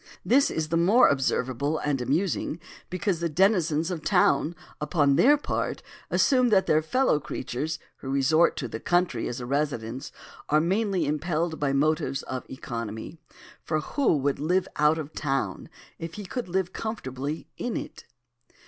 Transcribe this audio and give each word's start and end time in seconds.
This 0.25 0.49
is 0.49 0.69
the 0.69 0.77
more 0.77 1.09
observable 1.09 1.77
and 1.77 2.01
amusing 2.01 2.59
because 2.89 3.19
the 3.19 3.29
denizens 3.29 3.91
of 3.91 4.01
town 4.03 4.55
upon 4.81 5.15
their 5.15 5.37
part 5.37 5.83
assume 6.09 6.49
that 6.49 6.65
their 6.65 6.81
fellow 6.81 7.19
creatures 7.19 7.77
who 7.97 8.09
resort 8.09 8.57
to 8.57 8.67
the 8.67 8.79
country 8.79 9.27
as 9.27 9.39
a 9.39 9.45
residence 9.45 10.11
are 10.49 10.59
mainly 10.59 11.05
impelled 11.05 11.59
by 11.59 11.71
motives 11.71 12.23
of 12.23 12.49
economy. 12.49 13.19
For 13.63 13.79
who 13.79 14.17
would 14.17 14.39
live 14.39 14.67
out 14.77 14.97
of 14.97 15.13
town 15.13 15.69
if 15.99 16.15
he 16.15 16.25
could 16.25 16.49
live 16.49 16.73
comfortably 16.73 17.45
in 17.57 17.77
it? 17.77 18.05